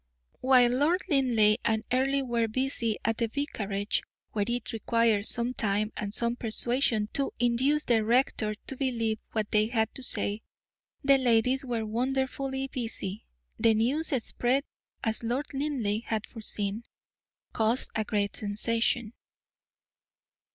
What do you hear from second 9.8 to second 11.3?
to say, the